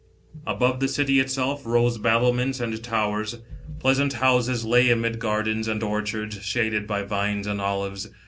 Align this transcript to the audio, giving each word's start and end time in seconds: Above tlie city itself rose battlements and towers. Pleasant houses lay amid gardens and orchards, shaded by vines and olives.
Above 0.47 0.79
tlie 0.79 0.89
city 0.89 1.19
itself 1.19 1.63
rose 1.63 1.99
battlements 1.99 2.59
and 2.59 2.83
towers. 2.83 3.37
Pleasant 3.77 4.13
houses 4.13 4.65
lay 4.65 4.89
amid 4.89 5.19
gardens 5.19 5.67
and 5.67 5.83
orchards, 5.83 6.41
shaded 6.41 6.87
by 6.87 7.03
vines 7.03 7.45
and 7.45 7.61
olives. 7.61 8.09